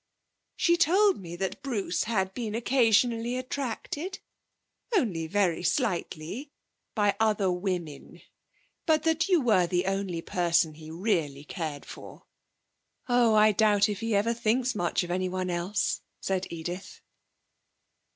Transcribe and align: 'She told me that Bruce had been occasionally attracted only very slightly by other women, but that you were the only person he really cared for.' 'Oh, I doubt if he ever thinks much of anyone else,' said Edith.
'She 0.55 0.75
told 0.77 1.19
me 1.21 1.35
that 1.35 1.61
Bruce 1.61 2.05
had 2.05 2.33
been 2.33 2.55
occasionally 2.55 3.37
attracted 3.37 4.17
only 4.97 5.27
very 5.27 5.61
slightly 5.61 6.49
by 6.95 7.15
other 7.19 7.51
women, 7.51 8.19
but 8.87 9.03
that 9.03 9.29
you 9.29 9.39
were 9.39 9.67
the 9.67 9.85
only 9.85 10.23
person 10.23 10.73
he 10.73 10.89
really 10.89 11.43
cared 11.43 11.85
for.' 11.85 12.25
'Oh, 13.07 13.35
I 13.35 13.51
doubt 13.51 13.87
if 13.89 13.99
he 13.99 14.15
ever 14.15 14.33
thinks 14.33 14.73
much 14.73 15.03
of 15.03 15.11
anyone 15.11 15.51
else,' 15.51 16.01
said 16.19 16.47
Edith. 16.49 17.01